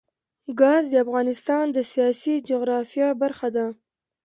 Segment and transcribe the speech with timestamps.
[0.59, 3.65] ګاز د افغانستان د سیاسي جغرافیه برخه ده.